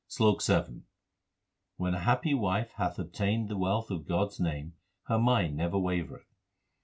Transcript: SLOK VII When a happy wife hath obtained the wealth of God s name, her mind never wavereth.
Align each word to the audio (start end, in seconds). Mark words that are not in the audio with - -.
SLOK 0.07 0.43
VII 0.43 0.81
When 1.77 1.93
a 1.93 1.99
happy 1.99 2.33
wife 2.33 2.71
hath 2.77 2.97
obtained 2.97 3.49
the 3.49 3.55
wealth 3.55 3.91
of 3.91 4.07
God 4.07 4.29
s 4.29 4.39
name, 4.39 4.73
her 5.03 5.19
mind 5.19 5.55
never 5.55 5.77
wavereth. 5.77 6.33